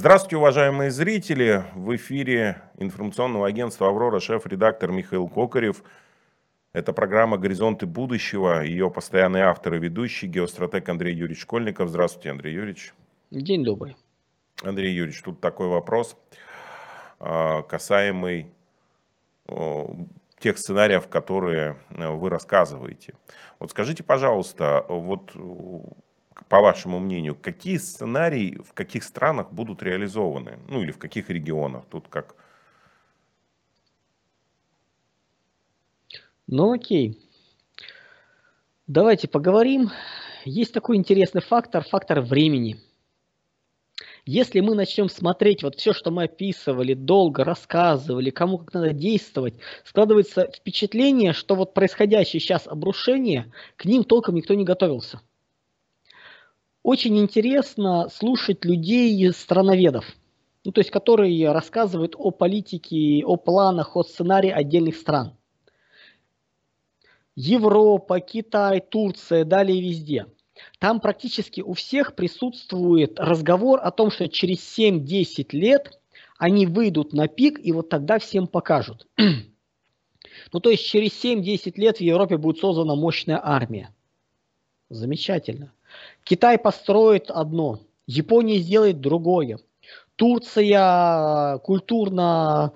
Здравствуйте, 0.00 0.36
уважаемые 0.36 0.92
зрители. 0.92 1.64
В 1.74 1.96
эфире 1.96 2.62
информационного 2.78 3.48
агентства 3.48 3.88
«Аврора» 3.88 4.20
шеф-редактор 4.20 4.92
Михаил 4.92 5.26
Кокарев. 5.26 5.82
Это 6.72 6.92
программа 6.92 7.36
«Горизонты 7.36 7.86
будущего». 7.86 8.62
Ее 8.62 8.92
постоянный 8.92 9.40
автор 9.40 9.74
и 9.74 9.80
ведущий, 9.80 10.28
геостратег 10.28 10.88
Андрей 10.88 11.16
Юрьевич 11.16 11.42
Школьников. 11.42 11.88
Здравствуйте, 11.88 12.30
Андрей 12.30 12.54
Юрьевич. 12.54 12.94
День 13.32 13.64
добрый. 13.64 13.96
Андрей 14.62 14.94
Юрьевич, 14.94 15.20
тут 15.20 15.40
такой 15.40 15.66
вопрос, 15.66 16.16
а, 17.18 17.62
касаемый 17.62 18.52
тех 20.38 20.58
сценариев, 20.58 21.08
которые 21.08 21.76
э, 21.90 22.08
вы 22.08 22.30
рассказываете. 22.30 23.14
Вот 23.58 23.72
скажите, 23.72 24.04
пожалуйста, 24.04 24.86
вот 24.88 25.32
по 26.48 26.60
вашему 26.60 26.98
мнению, 26.98 27.34
какие 27.34 27.76
сценарии 27.76 28.58
в 28.64 28.72
каких 28.72 29.04
странах 29.04 29.52
будут 29.52 29.82
реализованы? 29.82 30.58
Ну 30.68 30.82
или 30.82 30.92
в 30.92 30.98
каких 30.98 31.30
регионах? 31.30 31.84
Тут 31.90 32.08
как... 32.08 32.34
Ну 36.46 36.72
окей. 36.72 37.18
Давайте 38.86 39.28
поговорим. 39.28 39.90
Есть 40.44 40.72
такой 40.72 40.96
интересный 40.96 41.42
фактор, 41.42 41.84
фактор 41.84 42.20
времени. 42.20 42.80
Если 44.24 44.60
мы 44.60 44.74
начнем 44.74 45.08
смотреть 45.08 45.62
вот 45.62 45.76
все, 45.76 45.92
что 45.92 46.10
мы 46.10 46.24
описывали, 46.24 46.94
долго 46.94 47.44
рассказывали, 47.44 48.30
кому 48.30 48.58
как 48.58 48.74
надо 48.74 48.92
действовать, 48.92 49.54
складывается 49.84 50.50
впечатление, 50.54 51.32
что 51.32 51.54
вот 51.54 51.74
происходящее 51.74 52.40
сейчас 52.40 52.66
обрушение, 52.66 53.52
к 53.76 53.84
ним 53.84 54.04
толком 54.04 54.34
никто 54.34 54.54
не 54.54 54.64
готовился 54.64 55.20
очень 56.88 57.18
интересно 57.18 58.08
слушать 58.08 58.64
людей, 58.64 59.30
страноведов, 59.34 60.06
ну, 60.64 60.72
то 60.72 60.80
есть 60.80 60.90
которые 60.90 61.52
рассказывают 61.52 62.14
о 62.16 62.30
политике, 62.30 63.22
о 63.26 63.36
планах, 63.36 63.94
о 63.94 64.02
сценарии 64.02 64.48
отдельных 64.48 64.96
стран. 64.96 65.36
Европа, 67.36 68.20
Китай, 68.20 68.80
Турция, 68.80 69.44
далее 69.44 69.82
везде. 69.82 70.28
Там 70.78 71.00
практически 71.00 71.60
у 71.60 71.74
всех 71.74 72.14
присутствует 72.14 73.20
разговор 73.20 73.80
о 73.82 73.90
том, 73.90 74.10
что 74.10 74.26
через 74.26 74.58
7-10 74.78 75.48
лет 75.50 76.00
они 76.38 76.64
выйдут 76.66 77.12
на 77.12 77.28
пик 77.28 77.60
и 77.62 77.70
вот 77.72 77.90
тогда 77.90 78.18
всем 78.18 78.46
покажут. 78.46 79.06
ну 79.18 80.60
то 80.60 80.70
есть 80.70 80.86
через 80.86 81.22
7-10 81.22 81.74
лет 81.76 81.98
в 81.98 82.00
Европе 82.00 82.38
будет 82.38 82.60
создана 82.60 82.94
мощная 82.94 83.38
армия. 83.44 83.94
Замечательно. 84.88 85.74
Китай 86.24 86.58
построит 86.58 87.30
одно, 87.30 87.80
Япония 88.06 88.58
сделает 88.58 89.00
другое. 89.00 89.58
Турция 90.16 91.58
культурно 91.58 92.72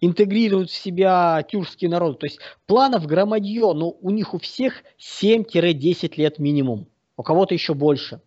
интегрирует 0.00 0.70
в 0.70 0.74
себя 0.74 1.42
тюркский 1.42 1.88
народ. 1.88 2.20
То 2.20 2.26
есть 2.26 2.38
планов 2.66 3.06
громадье, 3.06 3.72
но 3.72 3.90
у 3.90 4.10
них 4.10 4.34
у 4.34 4.38
всех 4.38 4.82
7-10 4.98 6.12
лет 6.16 6.38
минимум. 6.38 6.86
У 7.16 7.22
кого-то 7.22 7.54
еще 7.54 7.74
больше. 7.74 8.20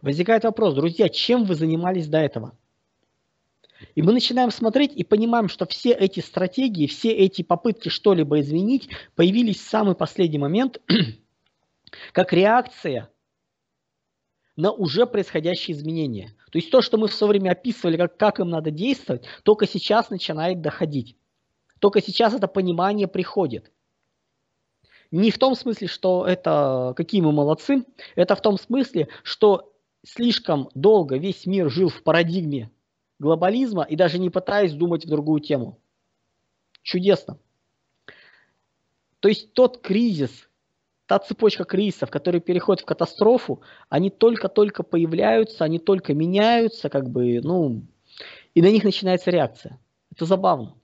Возникает 0.00 0.44
вопрос, 0.44 0.74
друзья, 0.74 1.08
чем 1.08 1.44
вы 1.44 1.54
занимались 1.54 2.08
до 2.08 2.18
этого? 2.18 2.52
И 3.94 4.02
мы 4.02 4.12
начинаем 4.12 4.50
смотреть 4.50 4.92
и 4.94 5.02
понимаем, 5.02 5.48
что 5.48 5.66
все 5.66 5.92
эти 5.92 6.20
стратегии, 6.20 6.86
все 6.86 7.10
эти 7.10 7.42
попытки 7.42 7.88
что-либо 7.88 8.40
изменить 8.40 8.88
появились 9.16 9.58
в 9.58 9.68
самый 9.68 9.94
последний 9.94 10.38
момент, 10.38 10.80
как 12.12 12.32
реакция 12.32 13.10
на 14.56 14.72
уже 14.72 15.06
происходящие 15.06 15.76
изменения. 15.76 16.34
То 16.50 16.58
есть 16.58 16.70
то, 16.70 16.82
что 16.82 16.98
мы 16.98 17.08
все 17.08 17.26
время 17.26 17.52
описывали, 17.52 17.96
как, 17.96 18.16
как 18.16 18.40
им 18.40 18.50
надо 18.50 18.70
действовать, 18.70 19.24
только 19.42 19.66
сейчас 19.66 20.10
начинает 20.10 20.60
доходить. 20.60 21.16
Только 21.78 22.00
сейчас 22.00 22.34
это 22.34 22.46
понимание 22.48 23.08
приходит. 23.08 23.72
Не 25.10 25.30
в 25.30 25.38
том 25.38 25.54
смысле, 25.54 25.88
что 25.88 26.26
это 26.26 26.94
какие 26.96 27.20
мы 27.20 27.32
молодцы, 27.32 27.84
это 28.14 28.34
в 28.34 28.40
том 28.40 28.58
смысле, 28.58 29.08
что 29.22 29.72
слишком 30.04 30.70
долго 30.74 31.16
весь 31.16 31.46
мир 31.46 31.70
жил 31.70 31.88
в 31.88 32.02
парадигме 32.02 32.70
глобализма 33.18 33.84
и 33.84 33.96
даже 33.96 34.18
не 34.18 34.30
пытаясь 34.30 34.72
думать 34.72 35.04
в 35.04 35.08
другую 35.08 35.40
тему. 35.40 35.78
Чудесно. 36.82 37.38
То 39.20 39.28
есть 39.28 39.52
тот 39.52 39.80
кризис, 39.80 40.48
та 41.12 41.18
цепочка 41.18 41.64
кризисов, 41.64 42.10
которые 42.10 42.40
переходят 42.40 42.80
в 42.80 42.86
катастрофу, 42.86 43.60
они 43.90 44.08
только-только 44.08 44.82
появляются, 44.82 45.62
они 45.62 45.78
только 45.78 46.14
меняются, 46.14 46.88
как 46.88 47.10
бы, 47.10 47.38
ну, 47.42 47.82
и 48.54 48.62
на 48.62 48.70
них 48.70 48.82
начинается 48.82 49.30
реакция. 49.30 49.78
Это 50.10 50.24
забавно. 50.24 50.74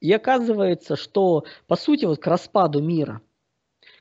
И 0.00 0.12
оказывается, 0.12 0.94
что, 0.94 1.44
по 1.66 1.76
сути, 1.76 2.04
вот 2.04 2.18
к 2.20 2.26
распаду 2.26 2.82
мира, 2.82 3.22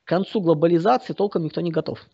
к 0.04 0.10
концу 0.10 0.42
глобализации 0.42 1.14
толком 1.14 1.46
никто 1.46 1.62
не 1.62 1.72
готов. 1.72 2.06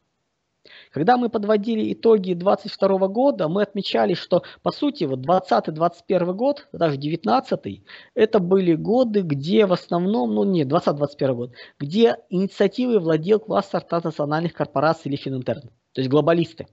Когда 0.91 1.17
мы 1.17 1.29
подводили 1.29 1.91
итоги 1.91 2.33
2022 2.33 3.07
года, 3.09 3.49
мы 3.49 3.63
отмечали, 3.63 4.13
что 4.13 4.43
по 4.61 4.71
сути 4.71 5.03
вот 5.03 5.19
20-21 5.19 6.33
год, 6.33 6.67
даже 6.71 6.97
19 6.97 7.83
это 8.15 8.39
были 8.39 8.73
годы, 8.73 9.21
где 9.21 9.65
в 9.65 9.73
основном, 9.73 10.33
ну 10.33 10.45
не 10.45 10.63
20-21 10.63 11.33
год, 11.35 11.51
где 11.79 12.17
инициативой 12.29 12.99
владел 12.99 13.39
кластер 13.39 13.81
транснациональных 13.81 14.53
корпораций 14.53 15.09
или 15.09 15.17
Фининтерн, 15.17 15.63
то 15.91 16.01
есть 16.01 16.09
глобалисты. 16.09 16.67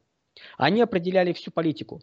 Они 0.56 0.80
определяли 0.80 1.32
всю 1.32 1.50
политику. 1.50 2.00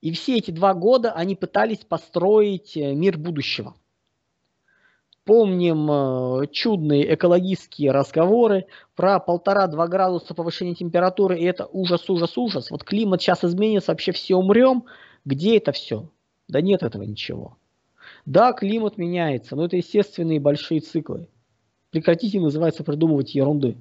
И 0.00 0.12
все 0.12 0.36
эти 0.38 0.52
два 0.52 0.74
года 0.74 1.10
они 1.12 1.34
пытались 1.34 1.78
построить 1.78 2.76
э, 2.76 2.94
мир 2.94 3.18
будущего– 3.18 3.74
Помним 5.28 5.90
э, 5.90 6.46
чудные 6.52 7.14
экологические 7.14 7.90
разговоры 7.90 8.64
про 8.96 9.20
полтора-два 9.20 9.86
градуса 9.86 10.32
повышения 10.32 10.74
температуры, 10.74 11.38
и 11.38 11.44
это 11.44 11.66
ужас, 11.66 12.08
ужас, 12.08 12.38
ужас. 12.38 12.70
Вот 12.70 12.82
климат 12.82 13.20
сейчас 13.20 13.44
изменится, 13.44 13.92
вообще 13.92 14.12
все 14.12 14.36
умрем. 14.36 14.86
Где 15.26 15.58
это 15.58 15.72
все? 15.72 16.08
Да 16.48 16.62
нет 16.62 16.82
этого 16.82 17.02
ничего. 17.02 17.58
Да, 18.24 18.54
климат 18.54 18.96
меняется, 18.96 19.54
но 19.54 19.66
это 19.66 19.76
естественные 19.76 20.40
большие 20.40 20.80
циклы. 20.80 21.28
Прекратите, 21.90 22.40
называется, 22.40 22.82
придумывать 22.82 23.34
ерунды. 23.34 23.76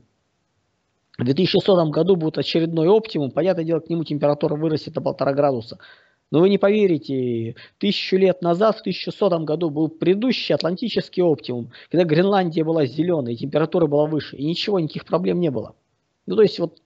В 1.17 1.23
2100 1.23 1.91
году 1.91 2.17
будет 2.17 2.37
очередной 2.37 2.89
оптимум. 2.89 3.31
Понятное 3.31 3.63
дело, 3.63 3.79
к 3.79 3.89
нему 3.89 4.03
температура 4.03 4.57
вырастет 4.57 4.95
до 4.95 4.99
полтора 4.99 5.31
градуса. 5.31 5.79
Но 6.29 6.41
вы 6.41 6.49
не 6.49 6.57
поверите, 6.57 7.55
тысячу 7.77 8.17
лет 8.17 8.41
назад, 8.41 8.77
в 8.77 8.81
1100 8.81 9.39
году, 9.39 9.69
был 9.69 9.87
предыдущий 9.87 10.53
Атлантический 10.53 11.23
оптимум, 11.23 11.71
когда 11.89 12.03
Гренландия 12.03 12.65
была 12.65 12.85
зеленой, 12.85 13.37
температура 13.37 13.87
была 13.87 14.07
выше, 14.07 14.35
и 14.35 14.45
ничего, 14.45 14.79
никаких 14.79 15.05
проблем 15.05 15.39
не 15.39 15.49
было. 15.49 15.75
Ну, 16.25 16.35
то 16.35 16.41
есть, 16.41 16.59
вот 16.59 16.81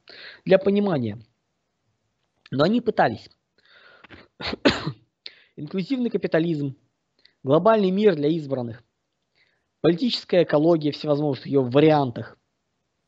для 0.46 0.60
понимания. 0.60 1.18
Но 2.52 2.64
они 2.64 2.82
пытались. 2.82 3.30
Инклюзивный 5.56 6.12
капитализм, 6.12 6.76
глобальный 7.42 7.90
мир 7.90 8.16
для 8.16 8.30
избранных, 8.30 8.84
политическая 9.82 10.44
экология 10.44 10.92
всевозможных 10.92 11.48
ее 11.48 11.62
вариантах, 11.62 12.38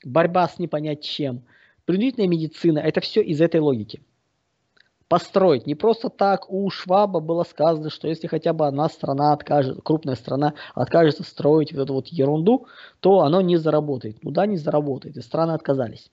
борьба 0.04 0.48
с 0.48 0.58
непонять 0.58 1.04
чем, 1.04 1.46
принудительная 1.86 2.28
медицина– 2.28 2.80
это 2.80 3.02
все 3.02 3.22
из 3.22 3.40
этой 3.40 3.60
логики– 3.60 4.02
построить. 5.14 5.68
Не 5.68 5.76
просто 5.76 6.10
так 6.10 6.50
у 6.50 6.68
Шваба 6.72 7.20
было 7.20 7.44
сказано, 7.44 7.92
что 7.92 8.08
если 8.08 8.26
хотя 8.26 8.52
бы 8.52 8.66
одна 8.66 8.90
страна 8.90 9.34
откажет, 9.34 9.80
крупная 9.84 10.16
страна 10.16 10.56
откажется 10.74 11.22
строить 11.22 11.72
вот 11.72 11.84
эту 11.84 11.94
вот 11.94 12.08
ерунду, 12.08 12.66
то 13.00 13.20
оно 13.20 13.40
не 13.42 13.58
заработает. 13.58 14.24
Ну 14.24 14.32
да, 14.32 14.48
не 14.48 14.58
заработает, 14.58 15.16
и 15.16 15.22
страны 15.22 15.52
отказались. 15.52 16.10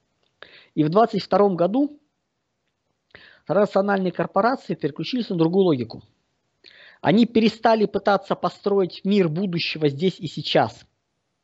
И 0.74 0.84
в 0.84 0.90
22 0.90 1.54
году 1.54 1.98
рациональные 3.46 4.12
корпорации 4.12 4.74
переключились 4.74 5.30
на 5.30 5.36
другую 5.36 5.64
логику. 5.64 6.02
Они 7.00 7.24
перестали 7.24 7.86
пытаться 7.86 8.34
построить 8.34 9.00
мир 9.02 9.30
будущего 9.30 9.88
здесь 9.88 10.20
и 10.20 10.26
сейчас– 10.26 10.84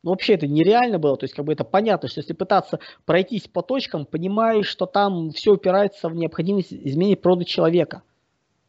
ну, 0.02 0.10
вообще 0.10 0.34
это 0.34 0.46
нереально 0.46 0.98
было, 0.98 1.16
то 1.16 1.24
есть 1.24 1.34
как 1.34 1.44
бы 1.44 1.52
это 1.52 1.64
понятно, 1.64 2.08
что 2.08 2.20
если 2.20 2.32
пытаться 2.32 2.78
пройтись 3.04 3.48
по 3.48 3.62
точкам, 3.62 4.06
понимаешь, 4.06 4.66
что 4.66 4.86
там 4.86 5.30
все 5.30 5.54
упирается 5.54 6.08
в 6.08 6.14
необходимость 6.14 6.72
изменить 6.72 7.20
природу 7.20 7.44
человека. 7.44 8.02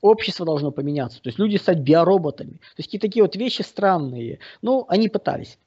Общество 0.01 0.45
должно 0.45 0.71
поменяться, 0.71 1.21
то 1.21 1.27
есть 1.27 1.39
люди 1.39 1.57
стать 1.57 1.79
биороботами. 1.79 2.53
То 2.53 2.77
есть 2.77 2.87
какие-то 2.87 3.07
такие 3.07 3.23
вот 3.23 3.35
вещи 3.35 3.61
странные. 3.61 4.39
Ну, 4.61 4.85
они 4.87 5.09
пытались. 5.09 5.57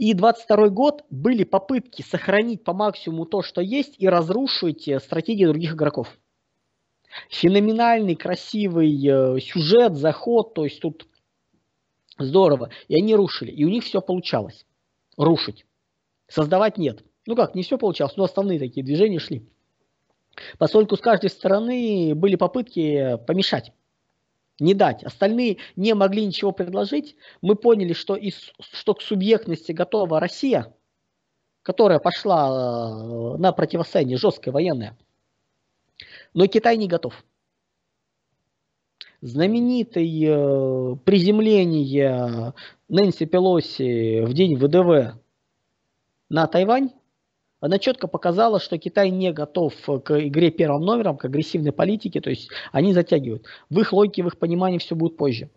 И 0.00 0.14
22 0.14 0.70
год 0.70 1.04
были 1.10 1.44
попытки 1.44 2.00
сохранить 2.00 2.64
по 2.64 2.72
максимуму 2.72 3.26
то, 3.26 3.42
что 3.42 3.60
есть, 3.60 3.96
и 3.98 4.08
разрушить 4.08 4.88
э, 4.88 4.98
стратегии 4.98 5.44
других 5.44 5.74
игроков. 5.74 6.08
Феноменальный, 7.28 8.16
красивый 8.16 8.90
э, 9.06 9.38
сюжет, 9.40 9.96
заход, 9.96 10.54
то 10.54 10.64
есть 10.64 10.80
тут 10.80 11.06
Здорово. 12.20 12.70
И 12.88 12.94
они 12.94 13.14
рушили. 13.14 13.50
И 13.50 13.64
у 13.64 13.68
них 13.68 13.84
все 13.84 14.00
получалось. 14.00 14.66
Рушить. 15.16 15.66
Создавать 16.28 16.78
нет. 16.78 17.02
Ну 17.26 17.34
как, 17.34 17.54
не 17.54 17.62
все 17.62 17.78
получалось, 17.78 18.16
но 18.16 18.24
основные 18.24 18.58
такие 18.58 18.84
движения 18.84 19.18
шли. 19.18 19.48
Поскольку 20.58 20.96
с 20.96 21.00
каждой 21.00 21.30
стороны 21.30 22.14
были 22.14 22.36
попытки 22.36 23.18
помешать 23.26 23.72
не 24.58 24.74
дать. 24.74 25.02
Остальные 25.02 25.56
не 25.76 25.94
могли 25.94 26.24
ничего 26.24 26.52
предложить. 26.52 27.16
Мы 27.40 27.56
поняли, 27.56 27.94
что, 27.94 28.14
из, 28.14 28.52
что 28.60 28.94
к 28.94 29.02
субъектности 29.02 29.72
готова 29.72 30.20
Россия, 30.20 30.74
которая 31.62 31.98
пошла 31.98 32.48
э, 32.48 33.38
на 33.38 33.52
противостояние 33.52 34.18
жесткое 34.18 34.52
военное. 34.52 34.98
Но 36.34 36.46
Китай 36.46 36.76
не 36.76 36.88
готов. 36.88 37.24
Знаменитое 39.22 40.04
э, 40.04 40.96
приземление 41.04 42.54
Нэнси 42.88 43.26
Пелоси 43.26 44.24
в 44.24 44.32
день 44.32 44.56
ВДВ 44.56 45.18
на 46.30 46.46
Тайвань 46.46 46.90
она 47.60 47.78
четко 47.78 48.08
показала, 48.08 48.58
что 48.58 48.78
Китай 48.78 49.10
не 49.10 49.32
готов 49.32 49.74
к 50.04 50.26
игре 50.26 50.50
первым 50.50 50.82
номером, 50.82 51.18
к 51.18 51.26
агрессивной 51.26 51.72
политике, 51.72 52.22
то 52.22 52.30
есть 52.30 52.48
они 52.72 52.94
затягивают. 52.94 53.44
В 53.68 53.78
их 53.80 53.92
логике, 53.92 54.22
в 54.22 54.28
их 54.28 54.38
понимании 54.38 54.78
все 54.78 54.94
будет 54.96 55.18
позже. 55.18 55.50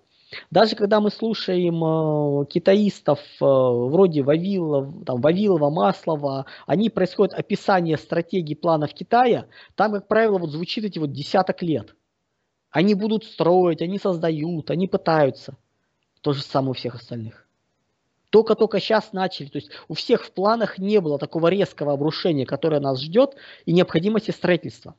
Даже 0.51 0.75
когда 0.75 0.99
мы 0.99 1.11
слушаем 1.11 2.41
э, 2.41 2.45
китаистов 2.47 3.19
э, 3.19 3.45
вроде 3.45 4.23
Вавилова, 4.23 5.05
там, 5.05 5.21
Вавилова, 5.21 5.69
Маслова, 5.69 6.47
они 6.65 6.89
происходят 6.89 7.33
описание 7.33 7.97
стратегии 7.97 8.55
планов 8.55 8.93
Китая, 8.93 9.45
там, 9.75 9.93
как 9.93 10.07
правило, 10.07 10.39
вот 10.39 10.49
звучит 10.49 10.83
эти 10.85 10.97
вот 10.97 11.11
десяток 11.11 11.61
лет. 11.61 11.95
Они 12.73 12.95
будут 12.95 13.23
строить, 13.23 13.83
они 13.83 13.99
создают, 13.99 14.71
они 14.71 14.87
пытаются. 14.87 15.55
То 16.21 16.33
же 16.33 16.41
самое 16.41 16.71
у 16.71 16.73
всех 16.73 16.95
остальных. 16.95 17.47
Только-только 18.31 18.79
сейчас 18.79 19.13
начали. 19.13 19.47
То 19.47 19.59
есть 19.59 19.69
у 19.87 19.93
всех 19.93 20.25
в 20.25 20.31
планах 20.31 20.79
не 20.79 20.99
было 20.99 21.19
такого 21.19 21.49
резкого 21.49 21.93
обрушения, 21.93 22.47
которое 22.47 22.81
нас 22.81 22.99
ждет, 22.99 23.35
и 23.65 23.73
необходимости 23.73 24.31
строительства. 24.31 24.95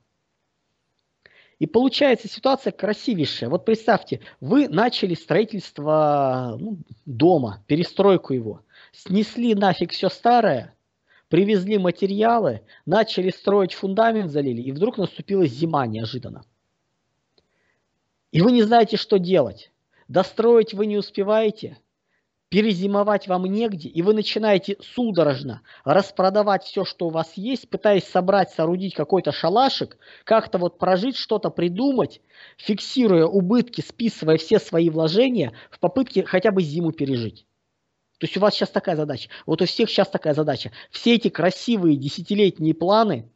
И 1.59 1.67
получается 1.67 2.29
ситуация 2.29 2.71
красивейшая. 2.71 3.51
Вот 3.51 3.65
представьте, 3.65 4.21
вы 4.41 4.69
начали 4.69 5.15
строительство 5.15 6.57
ну, 6.61 6.79
дома, 7.07 7.65
перестройку 7.67 8.35
его. 8.35 8.61
Снесли 8.93 9.57
нафиг 9.57 9.91
все 9.91 10.11
старое, 10.11 10.77
привезли 11.29 11.79
материалы, 11.79 12.61
начали 12.87 13.31
строить 13.31 13.75
фундамент, 13.75 14.31
залили, 14.31 14.63
и 14.63 14.71
вдруг 14.71 14.97
наступила 14.97 15.45
зима 15.45 15.89
неожиданно. 15.89 16.45
И 18.35 18.43
вы 18.43 18.51
не 18.51 18.65
знаете, 18.65 18.97
что 18.97 19.21
делать. 19.21 19.71
Достроить 20.09 20.75
вы 20.75 20.87
не 20.87 20.97
успеваете– 20.99 21.79
перезимовать 22.49 23.27
вам 23.27 23.47
негде, 23.47 23.89
и 23.89 24.03
вы 24.03 24.15
начинаете 24.15 24.77
судорожно 24.81 25.63
распродавать 25.85 26.63
все, 26.63 26.85
что 26.85 27.07
у 27.07 27.11
вас 27.11 27.33
есть, 27.35 27.69
пытаясь 27.69 28.05
собрать, 28.05 28.51
соорудить 28.51 28.95
какой-то 28.95 29.33
шалашик, 29.33 29.99
как-то 30.23 30.59
вот 30.59 30.79
прожить, 30.79 31.17
что-то 31.17 31.51
придумать, 31.51 32.21
фиксируя 32.57 33.27
убытки, 33.27 33.81
списывая 33.81 34.37
все 34.37 34.59
свои 34.61 34.89
вложения 34.91 35.53
в 35.71 35.81
попытке 35.81 36.25
хотя 36.25 36.53
бы 36.53 36.63
зиму 36.63 36.93
пережить. 36.93 37.47
То 38.19 38.27
есть 38.27 38.37
у 38.37 38.41
вас 38.41 38.55
сейчас 38.55 38.71
такая 38.71 38.95
задача. 38.95 39.31
Вот 39.47 39.61
у 39.61 39.67
всех 39.67 39.91
сейчас 39.91 40.09
такая 40.09 40.35
задача. 40.35 40.71
Все 40.91 41.17
эти 41.17 41.31
красивые 41.31 41.97
десятилетние 41.97 42.75
планы, 42.75 43.29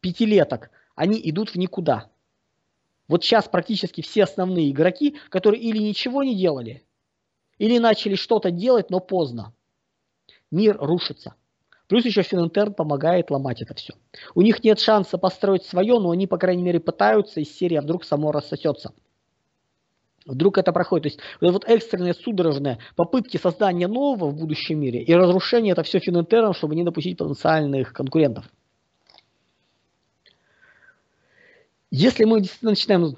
пятилеток, 0.00 0.70
они 0.94 1.20
идут 1.24 1.50
в 1.50 1.56
никуда. 1.56 2.13
Вот 3.08 3.22
сейчас 3.22 3.48
практически 3.48 4.00
все 4.00 4.24
основные 4.24 4.70
игроки, 4.70 5.16
которые 5.28 5.62
или 5.62 5.78
ничего 5.78 6.22
не 6.22 6.34
делали, 6.34 6.84
или 7.58 7.78
начали 7.78 8.14
что-то 8.14 8.50
делать, 8.50 8.90
но 8.90 9.00
поздно. 9.00 9.52
Мир 10.50 10.76
рушится. 10.78 11.34
Плюс 11.88 12.04
еще 12.04 12.22
Фининтерн 12.22 12.72
помогает 12.72 13.30
ломать 13.30 13.60
это 13.60 13.74
все. 13.74 13.94
У 14.34 14.40
них 14.40 14.64
нет 14.64 14.80
шанса 14.80 15.18
построить 15.18 15.64
свое, 15.64 15.98
но 15.98 16.10
они, 16.10 16.26
по 16.26 16.38
крайней 16.38 16.62
мере, 16.62 16.80
пытаются 16.80 17.40
из 17.40 17.54
серии, 17.54 17.76
а 17.76 17.82
вдруг 17.82 18.04
само 18.04 18.32
рассосется. 18.32 18.94
Вдруг 20.24 20.56
это 20.56 20.72
проходит. 20.72 21.02
То 21.02 21.08
есть 21.08 21.20
вот, 21.42 21.52
вот 21.52 21.64
экстренные 21.68 22.14
судорожные 22.14 22.78
попытки 22.96 23.36
создания 23.36 23.86
нового 23.86 24.30
в 24.30 24.36
будущем 24.36 24.80
мире 24.80 25.02
и 25.02 25.14
разрушение 25.14 25.72
это 25.72 25.82
все 25.82 25.98
Фининтером, 25.98 26.54
чтобы 26.54 26.74
не 26.74 26.84
допустить 26.84 27.18
потенциальных 27.18 27.92
конкурентов. 27.92 28.46
Если 31.96 32.24
мы 32.24 32.40
действительно 32.40 32.72
начинаем 32.72 33.16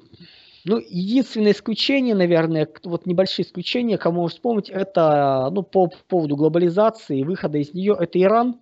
ну, 0.66 0.76
единственное 0.76 1.52
исключение, 1.52 2.14
наверное, 2.14 2.68
вот 2.84 3.06
небольшие 3.06 3.46
исключения, 3.46 3.96
кому 3.96 4.20
можно 4.20 4.36
вспомнить, 4.36 4.68
это 4.68 5.48
ну, 5.50 5.62
по 5.62 5.88
поводу 6.08 6.36
глобализации, 6.36 7.22
выхода 7.22 7.56
из 7.56 7.72
нее, 7.72 7.96
это 7.98 8.20
Иран, 8.20 8.60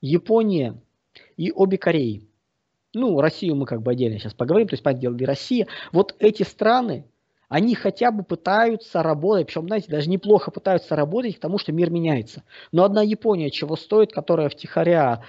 Япония 0.00 0.80
и 1.36 1.50
обе 1.50 1.78
Кореи. 1.78 2.28
Ну, 2.92 3.20
Россию 3.20 3.56
мы 3.56 3.66
как 3.66 3.82
бы 3.82 3.90
отдельно 3.90 4.20
сейчас 4.20 4.34
поговорим, 4.34 4.68
то 4.68 4.74
есть, 4.74 4.84
понятное 4.84 5.18
дело, 5.18 5.26
Россия. 5.26 5.66
Вот 5.90 6.14
эти 6.20 6.44
страны, 6.44 7.04
они 7.48 7.74
хотя 7.74 8.12
бы 8.12 8.22
пытаются 8.22 9.02
работать, 9.02 9.48
причем, 9.48 9.66
знаете, 9.66 9.90
даже 9.90 10.08
неплохо 10.08 10.52
пытаются 10.52 10.94
работать, 10.94 11.34
потому 11.34 11.58
что 11.58 11.72
мир 11.72 11.90
меняется. 11.90 12.44
Но 12.70 12.84
одна 12.84 13.02
Япония 13.02 13.50
чего 13.50 13.74
стоит, 13.74 14.12
которая 14.12 14.48
втихаря 14.48 15.22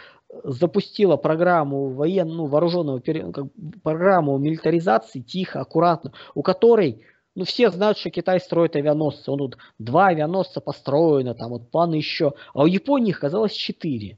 запустила 0.43 1.17
программу 1.17 1.89
военную, 1.89 2.37
ну, 2.37 2.45
вооруженного, 2.45 2.99
как, 2.99 3.45
программу 3.83 4.37
милитаризации 4.37 5.19
тихо, 5.19 5.61
аккуратно, 5.61 6.13
у 6.33 6.41
которой 6.41 7.05
ну, 7.35 7.43
все 7.43 7.69
знают, 7.69 7.97
что 7.97 8.09
Китай 8.09 8.39
строит 8.39 8.75
авианосцы. 8.75 9.29
Он 9.29 9.37
тут 9.37 9.57
два 9.77 10.07
авианосца 10.07 10.61
построено, 10.61 11.35
там 11.35 11.51
вот 11.51 11.69
планы 11.69 11.95
еще. 11.95 12.33
А 12.53 12.63
у 12.63 12.65
Японии 12.65 13.09
их 13.09 13.17
оказалось 13.17 13.51
четыре. 13.51 14.17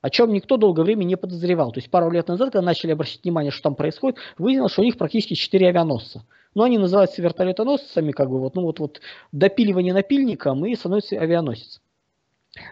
О 0.00 0.08
чем 0.08 0.32
никто 0.32 0.56
долгое 0.56 0.82
время 0.82 1.04
не 1.04 1.16
подозревал. 1.16 1.72
То 1.72 1.78
есть 1.78 1.90
пару 1.90 2.10
лет 2.10 2.28
назад, 2.28 2.52
когда 2.52 2.64
начали 2.64 2.92
обращать 2.92 3.22
внимание, 3.22 3.50
что 3.50 3.64
там 3.64 3.74
происходит, 3.74 4.18
выяснилось, 4.38 4.72
что 4.72 4.80
у 4.80 4.84
них 4.86 4.96
практически 4.96 5.34
четыре 5.34 5.68
авианосца. 5.68 6.24
Но 6.54 6.62
они 6.64 6.78
называются 6.78 7.20
вертолетоносцами, 7.20 8.12
как 8.12 8.30
бы 8.30 8.40
вот, 8.40 8.54
ну 8.54 8.62
вот, 8.62 8.78
вот 8.80 9.00
допиливание 9.30 9.92
напильником 9.92 10.64
и 10.64 10.74
становится 10.74 11.16
авианосец. 11.16 11.82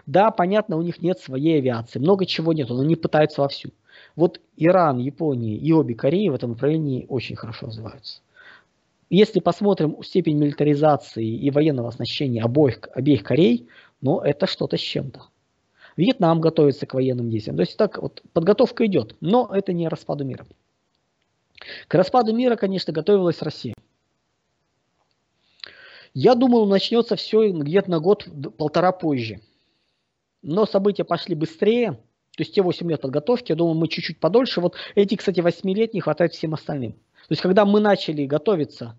Да, 0.05 0.31
понятно, 0.31 0.77
у 0.77 0.81
них 0.81 1.01
нет 1.01 1.19
своей 1.19 1.59
авиации, 1.59 1.99
много 1.99 2.25
чего 2.25 2.53
нет, 2.53 2.69
но 2.69 2.81
они 2.81 2.95
пытаются 2.95 3.41
вовсю. 3.41 3.71
Вот 4.15 4.41
Иран, 4.57 4.97
Япония 4.97 5.55
и 5.55 5.71
обе 5.71 5.95
Кореи 5.95 6.29
в 6.29 6.35
этом 6.35 6.51
направлении 6.51 7.05
очень 7.07 7.35
хорошо 7.35 7.67
развиваются. 7.67 8.21
Если 9.09 9.39
посмотрим 9.39 10.03
степень 10.03 10.37
милитаризации 10.37 11.25
и 11.25 11.49
военного 11.49 11.89
оснащения 11.89 12.43
обоих, 12.43 12.79
обеих 12.93 13.23
Корей, 13.23 13.67
ну 14.01 14.19
это 14.19 14.45
что-то 14.45 14.77
с 14.77 14.81
чем-то. 14.81 15.23
Вьетнам 15.97 16.39
готовится 16.39 16.85
к 16.85 16.93
военным 16.93 17.29
действиям. 17.29 17.57
То 17.57 17.63
есть 17.63 17.75
так 17.75 17.97
вот 18.01 18.21
подготовка 18.33 18.85
идет, 18.85 19.15
но 19.19 19.49
это 19.51 19.73
не 19.73 19.87
распаду 19.87 20.23
мира. 20.23 20.45
К 21.87 21.95
распаду 21.95 22.33
мира, 22.35 22.55
конечно, 22.55 22.93
готовилась 22.93 23.41
Россия. 23.41 23.73
Я 26.13 26.35
думал, 26.35 26.67
начнется 26.67 27.15
все 27.15 27.49
где-то 27.49 27.89
на 27.89 27.99
год-полтора 27.99 28.91
позже. 28.91 29.41
Но 30.41 30.65
события 30.65 31.03
пошли 31.03 31.35
быстрее, 31.35 31.99
то 32.39 32.43
есть 32.43 32.55
те 32.55 32.61
8 32.61 32.89
лет 32.89 33.01
подготовки, 33.01 33.51
я 33.51 33.55
думаю, 33.55 33.75
мы 33.75 33.87
чуть-чуть 33.87 34.19
подольше. 34.19 34.61
Вот 34.61 34.75
эти, 34.95 35.15
кстати, 35.15 35.41
8 35.41 35.69
лет 35.73 35.93
не 35.93 35.99
хватает 35.99 36.33
всем 36.33 36.53
остальным. 36.53 36.93
То 36.93 37.31
есть 37.31 37.41
когда 37.41 37.65
мы 37.65 37.79
начали 37.79 38.25
готовиться 38.25 38.97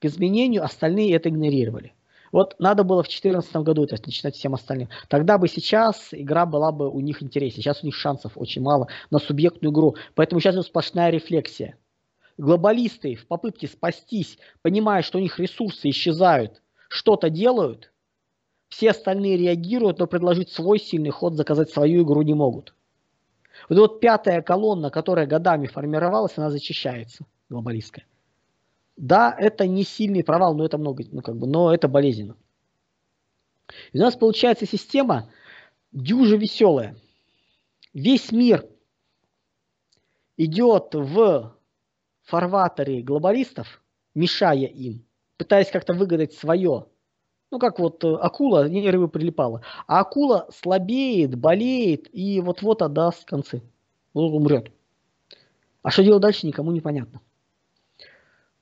к 0.00 0.04
изменению, 0.04 0.64
остальные 0.64 1.14
это 1.14 1.28
игнорировали. 1.28 1.94
Вот 2.32 2.56
надо 2.58 2.82
было 2.82 3.02
в 3.02 3.06
2014 3.06 3.54
году 3.56 3.84
это 3.84 3.96
начинать 4.04 4.34
всем 4.34 4.54
остальным. 4.54 4.88
Тогда 5.08 5.38
бы 5.38 5.48
сейчас 5.48 6.08
игра 6.12 6.46
была 6.46 6.72
бы 6.72 6.90
у 6.90 6.98
них 7.00 7.22
интереснее. 7.22 7.62
Сейчас 7.62 7.82
у 7.82 7.86
них 7.86 7.94
шансов 7.94 8.32
очень 8.36 8.62
мало 8.62 8.88
на 9.10 9.18
субъектную 9.18 9.72
игру. 9.72 9.96
Поэтому 10.14 10.40
сейчас 10.40 10.56
сплошная 10.66 11.10
рефлексия. 11.10 11.76
Глобалисты 12.38 13.14
в 13.14 13.26
попытке 13.26 13.68
спастись, 13.68 14.38
понимая, 14.62 15.02
что 15.02 15.18
у 15.18 15.20
них 15.20 15.38
ресурсы 15.38 15.90
исчезают, 15.90 16.62
что-то 16.88 17.28
делают, 17.28 17.91
все 18.72 18.92
остальные 18.92 19.36
реагируют, 19.36 19.98
но 19.98 20.06
предложить 20.06 20.50
свой 20.50 20.78
сильный 20.78 21.10
ход, 21.10 21.34
заказать 21.34 21.68
свою 21.68 22.04
игру 22.04 22.22
не 22.22 22.32
могут. 22.32 22.74
Вот, 23.68 23.76
вот 23.76 24.00
пятая 24.00 24.40
колонна, 24.40 24.88
которая 24.88 25.26
годами 25.26 25.66
формировалась, 25.66 26.38
она 26.38 26.50
зачищается, 26.50 27.26
глобалистская. 27.50 28.06
Да, 28.96 29.36
это 29.38 29.66
не 29.66 29.84
сильный 29.84 30.24
провал, 30.24 30.54
но 30.54 30.64
это 30.64 30.78
много, 30.78 31.04
ну 31.12 31.20
как 31.20 31.36
бы, 31.36 31.46
но 31.46 31.74
это 31.74 31.86
болезненно. 31.86 32.34
И 33.92 33.98
у 33.98 34.00
нас 34.00 34.16
получается 34.16 34.66
система 34.66 35.28
дюже 35.92 36.38
веселая. 36.38 36.96
Весь 37.92 38.32
мир 38.32 38.66
идет 40.38 40.94
в 40.94 41.54
фарватере 42.22 43.02
глобалистов, 43.02 43.82
мешая 44.14 44.64
им, 44.64 45.04
пытаясь 45.36 45.70
как-то 45.70 45.92
выгадать 45.92 46.32
свое 46.32 46.86
ну, 47.52 47.58
как 47.58 47.78
вот 47.78 48.02
э, 48.02 48.14
акула, 48.14 48.66
не 48.66 48.90
рыба 48.90 49.08
прилипала. 49.08 49.60
А 49.86 50.00
акула 50.00 50.48
слабеет, 50.50 51.36
болеет 51.36 52.08
и 52.12 52.40
вот-вот 52.40 52.80
отдаст 52.80 53.26
концы. 53.26 53.62
Вот 54.14 54.32
умрет. 54.32 54.72
А 55.82 55.90
что 55.90 56.02
делать 56.02 56.22
дальше, 56.22 56.46
никому 56.46 56.72
не 56.72 56.80
понятно. 56.80 57.20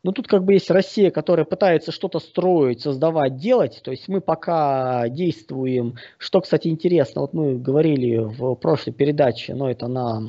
Ну, 0.02 0.12
тут 0.12 0.26
как 0.26 0.44
бы 0.44 0.54
есть 0.54 0.70
Россия, 0.70 1.10
которая 1.12 1.44
пытается 1.44 1.92
что-то 1.92 2.18
строить, 2.18 2.80
создавать, 2.80 3.36
делать. 3.36 3.80
То 3.84 3.92
есть 3.92 4.08
мы 4.08 4.20
пока 4.20 5.08
действуем. 5.08 5.94
Что, 6.18 6.40
кстати, 6.40 6.66
интересно, 6.66 7.20
вот 7.20 7.32
мы 7.32 7.56
говорили 7.58 8.16
в 8.16 8.54
прошлой 8.56 8.92
передаче, 8.92 9.54
но 9.54 9.70
это 9.70 9.86
на 9.86 10.22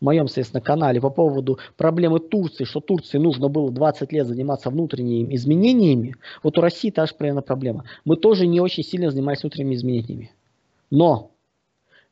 в 0.00 0.04
моем, 0.04 0.26
соответственно, 0.26 0.60
канале 0.60 1.00
по 1.00 1.10
поводу 1.10 1.58
проблемы 1.76 2.20
Турции, 2.20 2.64
что 2.64 2.80
Турции 2.80 3.18
нужно 3.18 3.48
было 3.48 3.70
20 3.70 4.12
лет 4.12 4.26
заниматься 4.26 4.70
внутренними 4.70 5.34
изменениями, 5.34 6.16
вот 6.42 6.58
у 6.58 6.60
России 6.60 6.90
та 6.90 7.06
же 7.06 7.14
примерно 7.14 7.42
проблема. 7.42 7.84
Мы 8.04 8.16
тоже 8.16 8.46
не 8.46 8.60
очень 8.60 8.84
сильно 8.84 9.10
занимались 9.10 9.42
внутренними 9.42 9.74
изменениями. 9.74 10.30
Но 10.90 11.30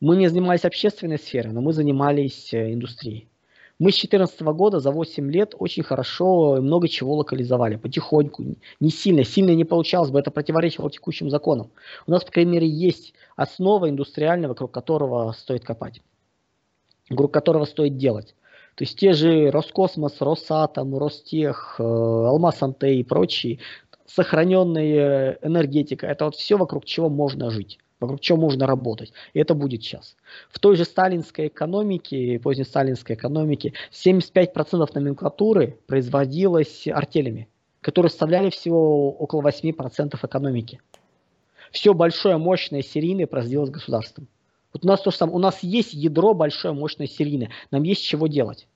мы 0.01 0.17
не 0.17 0.29
занимались 0.29 0.65
общественной 0.65 1.19
сферой, 1.19 1.53
но 1.53 1.61
мы 1.61 1.73
занимались 1.73 2.53
э, 2.53 2.73
индустрией. 2.73 3.29
Мы 3.79 3.91
с 3.91 3.95
2014 3.95 4.41
года 4.43 4.81
за 4.81 4.91
8 4.91 5.31
лет 5.31 5.55
очень 5.59 5.83
хорошо 5.83 6.59
много 6.61 6.89
чего 6.89 7.15
локализовали, 7.15 7.77
потихоньку, 7.77 8.45
не 8.81 8.91
сильно, 8.91 9.25
сильно 9.25 9.55
не 9.55 9.65
получалось 9.65 10.11
бы, 10.11 10.19
это 10.19 10.31
противоречило 10.31 10.91
текущим 10.91 11.31
законам. 11.31 11.71
У 12.07 12.11
нас, 12.11 12.25
по 12.25 12.31
крайней 12.31 12.53
мере, 12.53 12.69
есть 12.69 13.15
основа 13.35 13.89
индустриальная, 13.89 14.49
вокруг 14.49 14.71
которого 14.71 15.33
стоит 15.33 15.65
копать 15.65 16.01
вокруг 17.11 17.33
которого 17.33 17.65
стоит 17.65 17.97
делать. 17.97 18.35
То 18.75 18.85
есть 18.85 18.99
те 18.99 19.13
же 19.13 19.51
Роскосмос, 19.51 20.21
Росатом, 20.21 20.97
Ростех, 20.97 21.77
э, 21.79 21.83
Алмаз-Антей 21.83 23.01
и 23.01 23.05
прочие, 23.05 23.59
сохраненная 24.07 25.39
энергетика, 25.43 26.07
это 26.07 26.27
вот 26.27 26.37
все, 26.37 26.57
вокруг 26.57 26.85
чего 26.85 27.09
можно 27.09 27.51
жить, 27.51 27.79
вокруг 28.01 28.21
чего 28.21 28.39
можно 28.39 28.67
работать. 28.67 29.13
И 29.35 29.41
это 29.41 29.55
будет 29.55 29.83
сейчас. 29.83 30.17
В 30.51 30.59
той 30.59 30.77
же 30.77 30.85
сталинской 30.85 31.49
экономике, 31.49 32.41
поздней 32.43 32.65
сталинской 32.65 33.17
экономике, 33.17 33.75
75% 33.93 34.89
номенклатуры 34.95 35.79
производилось 35.87 36.87
артелями, 36.89 37.49
которые 37.81 38.11
составляли 38.11 38.51
всего 38.51 39.13
около 39.13 39.43
8% 39.43 40.19
экономики. 40.23 40.81
Все 41.71 41.95
большое, 41.95 42.37
мощное, 42.37 42.83
серийное 42.83 43.27
производилось 43.27 43.71
государством. 43.71 44.29
Вот 44.73 44.85
у 44.85 44.89
нас 44.89 45.01
то 45.03 45.11
же 45.11 45.17
самое. 45.17 45.37
У 45.37 45.41
нас 45.41 45.63
есть 45.63 45.93
ядро 45.93 46.35
большое, 46.35 46.75
мощное, 46.75 47.07
серийное. 47.07 47.51
Нам 47.71 47.83
есть 47.83 48.03
чего 48.03 48.27
делать. 48.27 48.69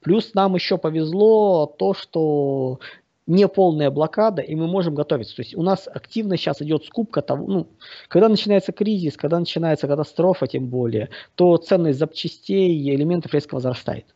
Плюс 0.00 0.34
нам 0.34 0.54
еще 0.54 0.78
повезло 0.78 1.66
то, 1.66 1.94
что 1.94 2.80
не 3.26 3.46
полная 3.48 3.90
блокада, 3.90 4.42
и 4.42 4.54
мы 4.54 4.66
можем 4.66 4.94
готовиться. 4.94 5.36
То 5.36 5.42
есть 5.42 5.54
у 5.54 5.62
нас 5.62 5.88
активно 5.92 6.36
сейчас 6.36 6.60
идет 6.60 6.84
скупка 6.84 7.22
того, 7.22 7.46
ну, 7.46 7.66
когда 8.08 8.28
начинается 8.28 8.72
кризис, 8.72 9.16
когда 9.16 9.38
начинается 9.38 9.86
катастрофа, 9.86 10.46
тем 10.46 10.66
более, 10.66 11.10
то 11.34 11.56
ценность 11.56 11.98
запчастей 11.98 12.76
и 12.76 12.94
элементов 12.94 13.32
резко 13.32 13.54
возрастает. 13.54 14.06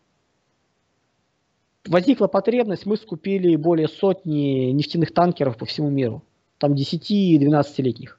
Возникла 1.86 2.26
потребность, 2.26 2.84
мы 2.84 2.96
скупили 2.96 3.54
более 3.54 3.86
сотни 3.86 4.72
нефтяных 4.72 5.14
танкеров 5.14 5.56
по 5.56 5.66
всему 5.66 5.88
миру, 5.88 6.24
там 6.58 6.74
10-12-летних. 6.74 8.18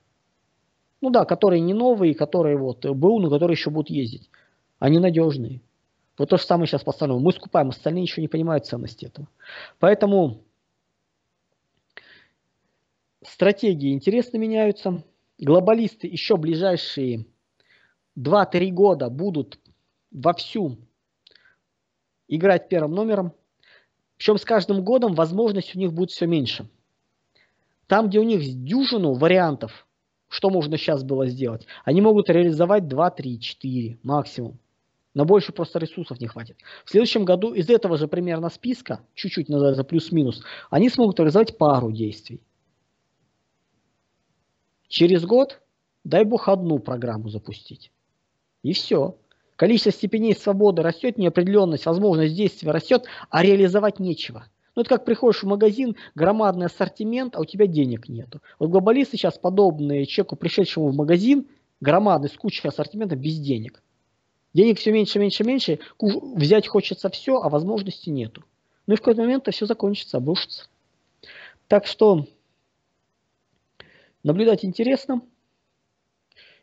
Ну 1.01 1.09
да, 1.09 1.25
которые 1.25 1.61
не 1.61 1.73
новые, 1.73 2.15
которые 2.15 2.57
вот 2.57 2.85
БУ, 2.85 3.19
но 3.19 3.29
которые 3.29 3.55
еще 3.55 3.69
будут 3.69 3.89
ездить. 3.89 4.29
Они 4.79 4.99
надежные. 4.99 5.61
Вот 6.17 6.29
то 6.29 6.37
же 6.37 6.43
самое 6.43 6.67
сейчас 6.67 6.83
постановим. 6.83 7.23
Мы 7.23 7.31
скупаем, 7.31 7.69
остальные 7.69 8.03
еще 8.03 8.21
не 8.21 8.27
понимают 8.27 8.65
ценности 8.65 9.05
этого. 9.05 9.27
Поэтому 9.79 10.43
стратегии 13.23 13.93
интересно 13.93 14.37
меняются. 14.37 15.03
Глобалисты 15.37 16.07
еще 16.07 16.37
ближайшие 16.37 17.27
2-3 18.17 18.71
года 18.71 19.09
будут 19.09 19.59
вовсю 20.09 20.77
играть 22.27 22.69
первым 22.69 22.93
номером. 22.93 23.33
Причем 24.17 24.37
с 24.37 24.45
каждым 24.45 24.83
годом 24.83 25.13
возможность 25.13 25.75
у 25.75 25.79
них 25.79 25.93
будет 25.93 26.09
все 26.09 26.25
меньше. 26.25 26.67
Там, 27.85 28.09
где 28.09 28.19
у 28.19 28.23
них 28.23 28.41
дюжину 28.63 29.13
вариантов 29.13 29.86
что 30.29 30.49
можно 30.49 30.77
сейчас 30.77 31.03
было 31.03 31.27
сделать? 31.27 31.65
Они 31.85 32.01
могут 32.01 32.29
реализовать 32.29 32.87
2, 32.87 33.09
3, 33.11 33.39
4 33.39 33.99
максимум. 34.03 34.59
Но 35.13 35.25
больше 35.25 35.51
просто 35.51 35.79
ресурсов 35.79 36.19
не 36.19 36.27
хватит. 36.27 36.57
В 36.85 36.91
следующем 36.91 37.25
году 37.25 37.53
из 37.53 37.69
этого 37.69 37.97
же 37.97 38.07
примерно 38.07 38.49
списка, 38.49 39.01
чуть-чуть 39.15 39.49
называется 39.49 39.83
плюс-минус, 39.83 40.43
они 40.69 40.89
смогут 40.89 41.19
реализовать 41.19 41.57
пару 41.57 41.91
действий. 41.91 42.43
Через 44.87 45.25
год, 45.25 45.61
дай 46.03 46.23
бог, 46.23 46.47
одну 46.47 46.79
программу 46.79 47.29
запустить. 47.29 47.91
И 48.63 48.73
все. 48.73 49.17
Количество 49.55 49.91
степеней 49.91 50.35
свободы 50.35 50.83
растет, 50.83 51.17
неопределенность, 51.17 51.87
возможность 51.87 52.35
действия 52.35 52.71
растет, 52.71 53.05
а 53.29 53.43
реализовать 53.43 53.99
нечего– 53.99 54.45
ну, 54.77 54.81
это 54.81 54.91
как 54.91 55.05
приходишь 55.05 55.41
в 55.41 55.47
магазин, 55.47 55.95
громадный 56.13 56.67
ассортимент, 56.67 57.35
а 57.35 57.39
у 57.39 57.45
тебя 57.45 57.65
денег 57.65 58.09
нету. 58.09 58.43
Вот 58.59 58.69
глобалисты 58.69 59.17
сейчас 59.17 59.39
подобные 59.39 60.05
человеку, 60.05 60.35
пришедшему 60.35 60.89
в 60.89 60.95
магазин, 60.95 61.47
громадный, 61.81 62.29
с 62.29 62.33
кучей 62.33 62.67
ассортимента, 62.67 63.15
без 63.15 63.39
денег. 63.39 63.81
Денег 64.53 64.77
все 64.77 64.91
меньше, 64.91 65.17
меньше, 65.17 65.43
меньше, 65.43 65.79
взять 65.99 66.67
хочется 66.67 67.09
все, 67.09 67.41
а 67.41 67.49
возможности 67.49 68.11
нету. 68.11 68.43
Ну 68.85 68.93
и 68.93 68.97
в 68.97 68.99
какой-то 68.99 69.21
момент 69.21 69.45
это 69.45 69.51
все 69.51 69.65
закончится, 69.65 70.17
обрушится. 70.17 70.67
Так 71.67 71.87
что 71.87 72.27
наблюдать 74.21 74.63
интересно. 74.63 75.23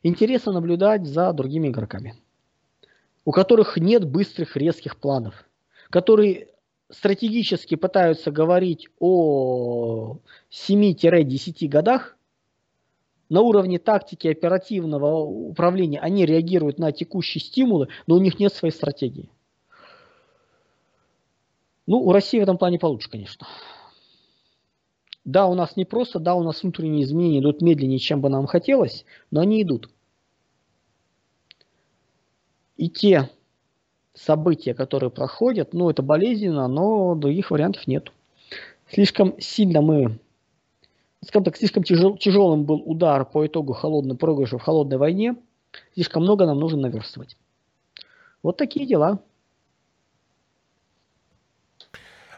Интересно 0.04 0.52
наблюдать 0.52 1.04
за 1.04 1.32
другими 1.32 1.66
игроками, 1.66 2.14
у 3.24 3.32
которых 3.32 3.76
нет 3.76 4.08
быстрых 4.08 4.56
резких 4.56 5.00
планов, 5.00 5.46
которые 5.90 6.53
стратегически 6.94 7.74
пытаются 7.74 8.30
говорить 8.30 8.88
о 8.98 10.18
7-10 10.50 11.68
годах, 11.68 12.16
на 13.28 13.40
уровне 13.40 13.78
тактики 13.78 14.28
оперативного 14.28 15.16
управления 15.16 15.98
они 15.98 16.24
реагируют 16.24 16.78
на 16.78 16.92
текущие 16.92 17.42
стимулы, 17.42 17.88
но 18.06 18.14
у 18.16 18.18
них 18.18 18.38
нет 18.38 18.52
своей 18.52 18.72
стратегии. 18.72 19.30
Ну, 21.86 21.98
у 21.98 22.12
России 22.12 22.38
в 22.38 22.42
этом 22.42 22.58
плане 22.58 22.78
получше, 22.78 23.10
конечно. 23.10 23.46
Да, 25.24 25.46
у 25.46 25.54
нас 25.54 25.76
не 25.76 25.84
просто, 25.84 26.18
да, 26.18 26.34
у 26.34 26.42
нас 26.42 26.62
внутренние 26.62 27.04
изменения 27.04 27.40
идут 27.40 27.62
медленнее, 27.62 27.98
чем 27.98 28.20
бы 28.20 28.28
нам 28.28 28.46
хотелось, 28.46 29.04
но 29.30 29.40
они 29.40 29.62
идут. 29.62 29.90
И 32.76 32.88
те 32.88 33.30
события, 34.14 34.74
которые 34.74 35.10
проходят, 35.10 35.74
ну, 35.74 35.90
это 35.90 36.02
болезненно, 36.02 36.68
но 36.68 37.14
других 37.14 37.50
вариантов 37.50 37.86
нет. 37.86 38.12
Слишком 38.88 39.34
сильно 39.40 39.80
мы, 39.80 40.18
скажем 41.24 41.44
так, 41.44 41.56
слишком 41.56 41.82
тяжел, 41.82 42.16
тяжелым 42.16 42.64
был 42.64 42.82
удар 42.84 43.24
по 43.24 43.46
итогу 43.46 43.72
холодной 43.72 44.16
проигрыша 44.16 44.58
в 44.58 44.62
холодной 44.62 44.98
войне. 44.98 45.36
Слишком 45.94 46.22
много 46.22 46.46
нам 46.46 46.60
нужно 46.60 46.82
наверстывать. 46.82 47.36
Вот 48.42 48.56
такие 48.56 48.86
дела. 48.86 49.18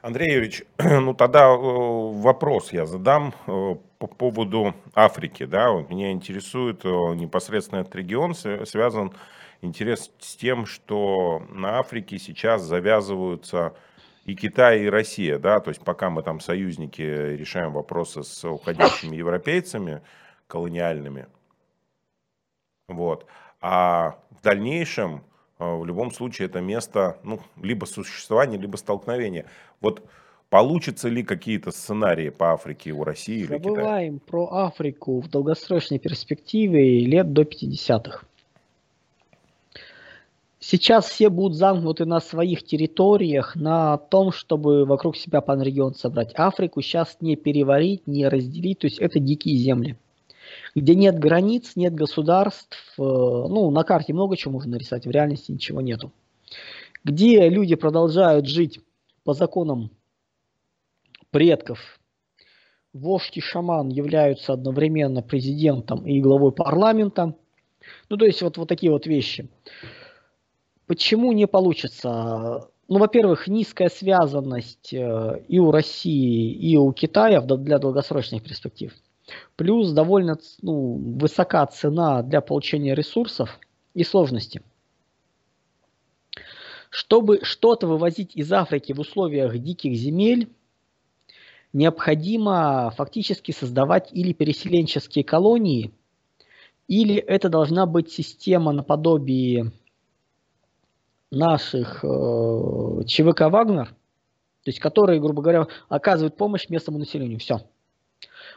Андрей 0.06 0.34
Юрьевич, 0.34 0.62
ну 0.78 1.14
тогда 1.14 1.48
э, 1.48 1.56
вопрос 1.56 2.72
я 2.72 2.86
задам 2.86 3.34
э, 3.48 3.74
по 3.98 4.06
поводу 4.06 4.72
Африки. 4.94 5.44
Да? 5.46 5.72
Меня 5.88 6.12
интересует 6.12 6.84
э, 6.84 6.88
непосредственно 6.88 7.80
этот 7.80 7.96
регион, 7.96 8.32
связан 8.36 9.12
интерес 9.62 10.12
с 10.20 10.36
тем, 10.36 10.64
что 10.64 11.42
на 11.50 11.80
Африке 11.80 12.20
сейчас 12.20 12.62
завязываются 12.62 13.74
и 14.26 14.36
Китай, 14.36 14.82
и 14.82 14.88
Россия, 14.88 15.40
да, 15.40 15.58
то 15.58 15.70
есть 15.70 15.82
пока 15.82 16.08
мы 16.08 16.22
там 16.22 16.38
союзники 16.38 17.02
решаем 17.02 17.72
вопросы 17.72 18.22
с 18.22 18.44
уходящими 18.44 19.16
европейцами 19.16 20.02
колониальными, 20.46 21.26
вот, 22.86 23.26
а 23.60 24.20
в 24.30 24.40
дальнейшем 24.40 25.24
в 25.58 25.84
любом 25.84 26.10
случае 26.10 26.46
это 26.46 26.60
место, 26.60 27.18
ну, 27.22 27.40
либо 27.62 27.86
существования, 27.86 28.58
либо 28.58 28.76
столкновения. 28.76 29.46
Вот 29.80 30.02
получится 30.50 31.08
ли 31.08 31.22
какие-то 31.22 31.70
сценарии 31.70 32.28
по 32.28 32.52
Африке 32.52 32.92
у 32.92 33.04
России 33.04 33.38
или 33.38 33.58
Китая? 33.58 33.58
Забываем 33.58 34.18
про 34.18 34.46
Африку 34.66 35.20
в 35.20 35.28
долгосрочной 35.28 35.98
перспективе 35.98 37.00
лет 37.00 37.32
до 37.32 37.42
50-х. 37.42 38.26
Сейчас 40.58 41.06
все 41.08 41.28
будут 41.28 41.56
замкнуты 41.56 42.06
на 42.06 42.20
своих 42.20 42.64
территориях, 42.64 43.54
на 43.54 43.98
том, 43.98 44.32
чтобы 44.32 44.84
вокруг 44.84 45.16
себя 45.16 45.40
панрегион 45.40 45.94
собрать. 45.94 46.32
Африку 46.34 46.82
сейчас 46.82 47.18
не 47.20 47.36
переварить, 47.36 48.06
не 48.06 48.26
разделить, 48.26 48.80
то 48.80 48.88
есть 48.88 48.98
это 48.98 49.20
дикие 49.20 49.56
земли. 49.58 49.96
Где 50.76 50.94
нет 50.94 51.18
границ, 51.18 51.72
нет 51.74 51.94
государств, 51.94 52.76
э, 52.98 53.02
ну, 53.02 53.70
на 53.70 53.82
карте 53.82 54.12
много 54.12 54.36
чего 54.36 54.52
можно 54.52 54.72
нарисовать, 54.72 55.06
в 55.06 55.10
реальности 55.10 55.50
ничего 55.50 55.80
нету. 55.80 56.12
Где 57.02 57.48
люди 57.48 57.74
продолжают 57.76 58.46
жить 58.46 58.80
по 59.24 59.32
законам 59.32 59.90
предков, 61.30 61.98
вождь 62.92 63.38
и 63.38 63.40
шаман 63.40 63.88
являются 63.88 64.52
одновременно 64.52 65.22
президентом 65.22 66.06
и 66.06 66.20
главой 66.20 66.52
парламента. 66.52 67.34
Ну, 68.10 68.18
то 68.18 68.26
есть 68.26 68.42
вот, 68.42 68.58
вот 68.58 68.68
такие 68.68 68.92
вот 68.92 69.06
вещи. 69.06 69.48
Почему 70.86 71.32
не 71.32 71.46
получится? 71.46 72.68
Ну, 72.88 72.98
во-первых, 72.98 73.48
низкая 73.48 73.88
связанность 73.88 74.92
э, 74.92 75.42
и 75.48 75.58
у 75.58 75.70
России, 75.70 76.52
и 76.52 76.76
у 76.76 76.92
Китая 76.92 77.40
для 77.40 77.78
долгосрочных 77.78 78.42
перспектив. 78.42 78.92
Плюс 79.56 79.92
довольно 79.92 80.38
ну, 80.62 81.16
высока 81.18 81.66
цена 81.66 82.22
для 82.22 82.40
получения 82.40 82.94
ресурсов 82.94 83.58
и 83.94 84.04
сложности. 84.04 84.62
Чтобы 86.90 87.40
что-то 87.42 87.86
вывозить 87.86 88.36
из 88.36 88.52
Африки 88.52 88.92
в 88.92 89.00
условиях 89.00 89.58
диких 89.58 89.94
земель, 89.94 90.48
необходимо 91.72 92.92
фактически 92.96 93.52
создавать 93.52 94.10
или 94.12 94.32
переселенческие 94.32 95.24
колонии, 95.24 95.92
или 96.88 97.16
это 97.16 97.48
должна 97.48 97.86
быть 97.86 98.12
система 98.12 98.72
наподобие 98.72 99.72
наших 101.30 102.04
э, 102.04 103.04
ЧВК 103.06 103.42
«Вагнер», 103.50 103.86
то 103.86 104.70
есть 104.70 104.78
которые, 104.78 105.20
грубо 105.20 105.42
говоря, 105.42 105.66
оказывают 105.88 106.36
помощь 106.36 106.68
местному 106.68 106.98
населению. 106.98 107.38
Все. 107.38 107.60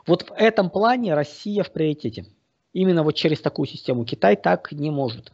Вот 0.05 0.29
в 0.29 0.33
этом 0.33 0.69
плане 0.69 1.13
Россия 1.13 1.63
в 1.63 1.71
приоритете. 1.71 2.25
Именно 2.73 3.03
вот 3.03 3.13
через 3.13 3.41
такую 3.41 3.67
систему. 3.67 4.05
Китай 4.05 4.35
так 4.35 4.71
не 4.71 4.91
может. 4.91 5.31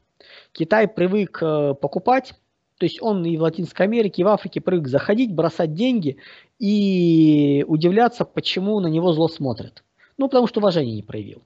Китай 0.51 0.88
привык 0.88 1.39
э, 1.41 1.74
покупать, 1.79 2.34
то 2.77 2.86
есть 2.86 3.01
он 3.01 3.25
и 3.25 3.38
в 3.38 3.41
Латинской 3.41 3.86
Америке, 3.86 4.22
и 4.22 4.25
в 4.25 4.27
Африке 4.27 4.62
привык 4.62 4.88
заходить, 4.88 5.34
бросать 5.34 5.74
деньги 5.74 6.17
и 6.60 7.63
удивляться, 7.67 8.25
почему 8.25 8.79
на 8.79 8.88
него 8.88 9.13
зло 9.13 9.27
смотрят. 9.27 9.84
Ну, 10.17 10.27
потому 10.27 10.48
что 10.48 10.60
уважения 10.60 10.95
не 10.95 11.03
проявил. 11.03 11.43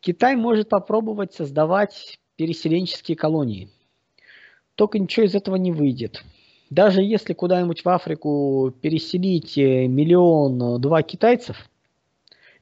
Китай 0.00 0.36
может 0.36 0.68
попробовать 0.68 1.32
создавать 1.32 2.18
переселенческие 2.36 3.16
колонии. 3.16 3.68
Только 4.74 4.98
ничего 4.98 5.26
из 5.26 5.34
этого 5.34 5.56
не 5.56 5.70
выйдет. 5.70 6.24
Даже 6.70 7.02
если 7.02 7.34
куда-нибудь 7.34 7.84
в 7.84 7.88
Африку 7.88 8.72
переселить 8.80 9.58
э, 9.58 9.86
миллион-два 9.86 11.02
китайцев 11.02 11.68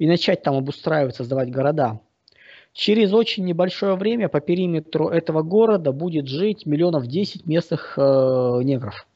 и 0.00 0.07
начать 0.07 0.42
там 0.42 0.57
обустраивать, 0.57 1.14
создавать 1.14 1.50
города, 1.50 2.00
через 2.73 3.12
очень 3.12 3.45
небольшое 3.45 3.97
время 3.97 4.30
по 4.30 4.40
периметру 4.40 5.09
этого 5.09 5.42
города 5.42 5.92
будет 5.92 6.26
жить 6.26 6.64
миллионов 6.64 7.07
10 7.07 7.47
местных 7.47 7.99
э, 7.99 8.00
негров. 8.62 9.07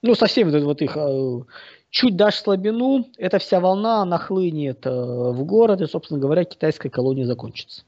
Ну, 0.00 0.14
совсем 0.14 0.50
вот, 0.50 0.80
их 0.80 0.96
э, 0.96 1.40
чуть 1.90 2.16
дашь 2.16 2.36
слабину, 2.36 3.04
эта 3.18 3.38
вся 3.38 3.60
волна 3.60 4.02
нахлынет 4.06 4.86
э, 4.86 4.90
в 4.90 5.44
город, 5.44 5.82
и, 5.82 5.86
собственно 5.86 6.18
говоря, 6.18 6.44
китайская 6.44 6.88
колония 6.88 7.26
закончится. 7.26 7.82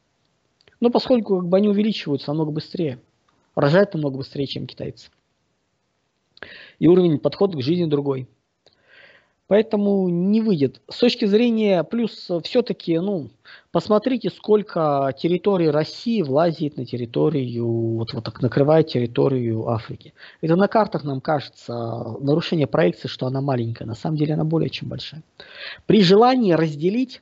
Но 0.79 0.91
поскольку 0.91 1.39
как 1.39 1.49
бы, 1.49 1.57
они 1.57 1.71
увеличиваются 1.71 2.29
намного 2.29 2.51
быстрее, 2.51 3.01
рожают 3.55 3.95
намного 3.95 4.19
быстрее, 4.19 4.47
чем 4.47 4.67
китайцы. 4.67 5.09
И 6.79 6.87
уровень 6.87 7.19
подхода 7.19 7.57
к 7.57 7.63
жизни 7.63 7.87
другой. 7.87 8.29
Поэтому 9.51 10.09
не 10.09 10.41
выйдет. 10.41 10.81
С 10.89 10.99
точки 10.99 11.25
зрения, 11.25 11.83
плюс 11.83 12.31
все-таки, 12.45 12.97
ну, 13.01 13.31
посмотрите, 13.73 14.31
сколько 14.31 15.13
территорий 15.19 15.71
России 15.71 16.23
влазит 16.23 16.77
на 16.77 16.87
территорию, 16.87 17.67
вот, 17.67 18.13
вот 18.13 18.23
так 18.23 18.41
накрывает 18.43 18.87
территорию 18.87 19.69
Африки. 19.69 20.15
Это 20.41 20.55
на 20.55 20.69
картах 20.69 21.03
нам 21.03 21.21
кажется 21.21 21.75
нарушение 22.21 22.69
проекции, 22.69 23.09
что 23.09 23.27
она 23.27 23.41
маленькая. 23.41 23.87
На 23.87 23.97
самом 23.97 24.19
деле 24.19 24.35
она 24.35 24.45
более 24.45 24.71
чем 24.71 24.89
большая. 24.89 25.25
При 25.87 26.01
желании 26.05 26.53
разделить 26.53 27.21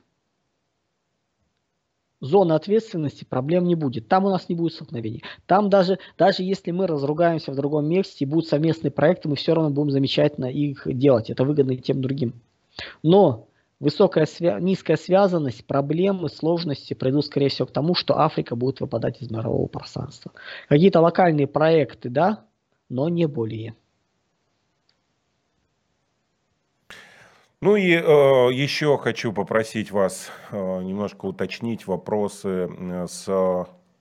зоны 2.21 2.53
ответственности 2.53 3.23
проблем 3.23 3.65
не 3.65 3.75
будет. 3.75 4.07
Там 4.07 4.25
у 4.25 4.29
нас 4.29 4.49
не 4.49 4.55
будет 4.55 4.73
столкновений. 4.73 5.23
Там 5.45 5.69
даже, 5.69 5.99
даже 6.17 6.43
если 6.43 6.71
мы 6.71 6.87
разругаемся 6.87 7.51
в 7.51 7.55
другом 7.55 7.87
месте 7.87 8.25
и 8.25 8.27
будут 8.27 8.47
совместные 8.47 8.91
проекты, 8.91 9.29
мы 9.29 9.35
все 9.35 9.53
равно 9.53 9.69
будем 9.69 9.91
замечательно 9.91 10.45
их 10.45 10.83
делать. 10.85 11.29
Это 11.29 11.43
выгодно 11.43 11.71
и 11.71 11.77
тем 11.77 12.01
другим. 12.01 12.33
Но 13.03 13.47
высокая, 13.79 14.25
свя 14.25 14.59
низкая 14.59 14.97
связанность, 14.97 15.65
проблемы, 15.65 16.29
сложности 16.29 16.93
придут, 16.93 17.25
скорее 17.25 17.49
всего, 17.49 17.67
к 17.67 17.71
тому, 17.71 17.95
что 17.95 18.19
Африка 18.19 18.55
будет 18.55 18.81
выпадать 18.81 19.21
из 19.21 19.31
мирового 19.31 19.67
пространства. 19.67 20.31
Какие-то 20.67 21.01
локальные 21.01 21.47
проекты, 21.47 22.09
да, 22.09 22.45
но 22.89 23.09
не 23.09 23.27
более. 23.27 23.75
Ну 27.61 27.75
и 27.75 27.91
э, 27.91 27.99
еще 28.53 28.97
хочу 28.97 29.33
попросить 29.33 29.91
вас 29.91 30.31
э, 30.51 30.81
немножко 30.81 31.25
уточнить 31.25 31.87
вопросы 31.87 32.69
с 33.05 33.27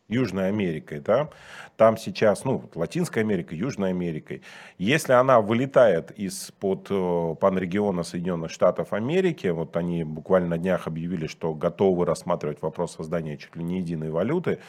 Южной 0.09 0.49
Америкой, 0.49 1.01
да, 1.01 1.29
там 1.77 1.99
сейчас, 1.99 2.45
ну, 2.45 2.63
Латинской 2.75 3.23
Америкой, 3.23 3.59
Южной 3.59 3.91
Америкой, 3.91 4.43
если 4.79 5.13
она 5.13 5.41
вылетает 5.41 6.13
из-под 6.13 6.87
э, 6.89 7.35
панрегиона 7.39 8.05
Соединенных 8.05 8.51
Штатов 8.51 8.93
Америки, 8.93 9.49
вот 9.49 9.77
они 9.77 10.05
буквально 10.05 10.51
на 10.51 10.59
днях 10.59 10.87
объявили, 10.87 11.27
что 11.27 11.53
готовы 11.53 12.07
рассматривать 12.07 12.63
вопрос 12.63 12.95
создания 12.95 13.37
чуть 13.37 13.55
ли 13.55 13.63
не 13.63 13.79
единой 13.79 14.11
валюты, 14.11 14.61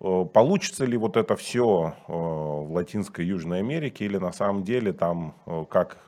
э, 0.00 0.24
получится 0.32 0.84
ли 0.84 0.98
вот 0.98 1.16
это 1.16 1.34
все 1.34 1.94
э, 2.06 2.12
в 2.12 2.72
Латинской 2.72 3.24
Южной 3.24 3.60
Америке 3.60 4.04
или 4.04 4.18
на 4.18 4.32
самом 4.32 4.64
деле 4.64 4.92
там, 4.92 5.34
э, 5.46 5.64
как 5.70 5.98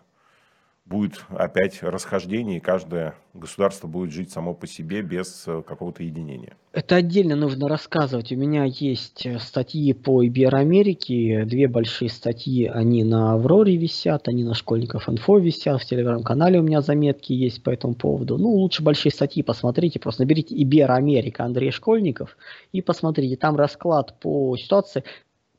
будет 0.86 1.24
опять 1.30 1.82
расхождение, 1.82 2.58
и 2.58 2.60
каждое 2.60 3.16
государство 3.34 3.88
будет 3.88 4.12
жить 4.12 4.30
само 4.30 4.54
по 4.54 4.68
себе 4.68 5.02
без 5.02 5.44
э, 5.48 5.62
какого-то 5.66 6.04
единения. 6.04 6.56
Это 6.72 6.96
отдельно 6.96 7.34
нужно 7.34 7.68
рассказывать. 7.68 8.30
У 8.30 8.36
меня 8.36 8.64
есть 8.64 9.26
э, 9.26 9.40
статьи 9.40 9.92
по 9.92 10.24
Ибероамерике, 10.24 11.44
две 11.44 11.66
большие 11.66 12.08
статьи, 12.08 12.66
они 12.66 13.02
на 13.02 13.32
Авроре 13.32 13.76
висят, 13.76 14.28
они 14.28 14.44
на 14.44 14.54
Школьников 14.54 15.08
Инфо 15.08 15.38
висят, 15.38 15.82
в 15.82 15.84
Телеграм-канале 15.84 16.60
у 16.60 16.62
меня 16.62 16.80
заметки 16.80 17.32
есть 17.32 17.64
по 17.64 17.70
этому 17.70 17.94
поводу. 17.94 18.38
Ну, 18.38 18.50
лучше 18.50 18.84
большие 18.84 19.10
статьи 19.10 19.42
посмотрите, 19.42 19.98
просто 19.98 20.22
наберите 20.22 20.54
Ибероамерика 20.54 21.44
Андрей 21.44 21.72
Школьников 21.72 22.36
и 22.70 22.80
посмотрите, 22.80 23.36
там 23.36 23.56
расклад 23.56 24.20
по 24.20 24.56
ситуации. 24.56 25.02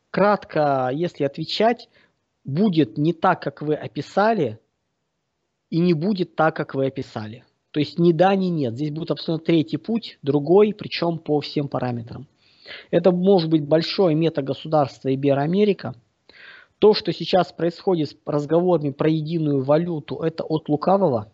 Кратко, 0.10 0.90
если 0.94 1.26
отвечать, 1.26 1.90
будет 2.46 2.98
не 2.98 3.12
так, 3.12 3.42
как 3.42 3.62
вы 3.62 3.76
описали, 3.76 4.60
и 5.70 5.80
не 5.80 5.94
будет 5.94 6.36
так, 6.36 6.56
как 6.56 6.76
вы 6.76 6.88
описали. 6.88 7.44
То 7.72 7.80
есть 7.80 8.00
ни 8.00 8.12
да, 8.12 8.36
ни 8.36 8.48
нет. 8.48 8.76
Здесь 8.76 8.92
будет 8.92 9.12
абсолютно 9.12 9.46
третий 9.46 9.78
путь, 9.78 10.18
другой, 10.22 10.74
причем 10.74 11.20
по 11.20 11.42
всем 11.42 11.68
параметрам. 11.68 12.28
Это 12.92 13.12
может 13.12 13.50
быть 13.50 13.66
большое 13.66 14.16
метагосударство 14.16 15.14
Ибероамерика. 15.14 15.96
То, 16.80 16.94
что 16.94 17.12
сейчас 17.12 17.52
происходит 17.52 18.10
с 18.10 18.16
разговорами 18.26 18.92
про 18.92 19.10
единую 19.10 19.64
валюту, 19.64 20.18
это 20.18 20.44
от 20.44 20.70
лукавого. 20.70 21.32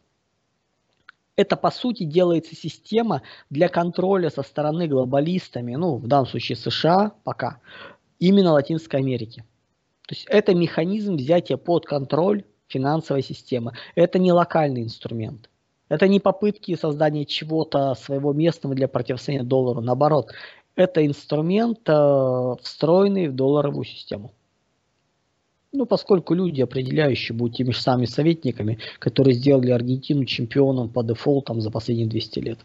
Это, 1.35 1.55
по 1.57 1.71
сути, 1.71 2.03
делается 2.03 2.55
система 2.55 3.23
для 3.49 3.67
контроля 3.67 4.29
со 4.29 4.43
стороны 4.43 4.87
глобалистами, 4.87 5.75
ну, 5.75 5.97
в 5.97 6.07
данном 6.07 6.27
случае 6.27 6.55
США 6.55 7.13
пока, 7.23 7.59
именно 8.19 8.53
Латинской 8.53 8.99
Америки. 8.99 9.43
То 10.07 10.15
есть 10.15 10.25
это 10.29 10.53
механизм 10.53 11.15
взятия 11.15 11.57
под 11.57 11.85
контроль 11.85 12.43
финансовой 12.73 13.21
системы. 13.21 13.73
Это 13.95 14.19
не 14.19 14.33
локальный 14.33 14.83
инструмент. 14.83 15.49
Это 15.89 16.07
не 16.07 16.19
попытки 16.19 16.75
создания 16.75 17.25
чего-то 17.25 17.93
своего 17.95 18.33
местного 18.33 18.75
для 18.75 18.87
противостояния 18.87 19.45
доллару. 19.45 19.81
Наоборот, 19.81 20.31
это 20.75 21.05
инструмент, 21.05 21.87
э, 21.87 22.55
встроенный 22.61 23.27
в 23.27 23.35
долларовую 23.35 23.85
систему. 23.85 24.33
Ну, 25.71 25.85
поскольку 25.85 26.33
люди, 26.33 26.61
определяющие, 26.61 27.35
будут 27.35 27.57
теми 27.57 27.71
же 27.71 27.81
самыми 27.81 28.05
советниками, 28.05 28.79
которые 28.99 29.33
сделали 29.33 29.71
Аргентину 29.71 30.25
чемпионом 30.25 30.89
по 30.89 31.03
дефолтам 31.03 31.61
за 31.61 31.71
последние 31.71 32.07
200 32.07 32.39
лет. 32.39 32.59